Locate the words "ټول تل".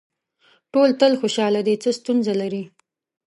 0.71-1.13